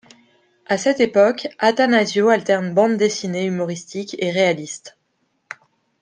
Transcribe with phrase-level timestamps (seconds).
[0.65, 4.97] À cette époque, Attanasio alterne bandes dessinées humoristiques et réalistes.